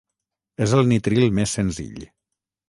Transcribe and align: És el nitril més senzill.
És 0.65 0.73
el 0.77 0.89
nitril 0.91 1.27
més 1.41 1.53
senzill. 1.59 2.01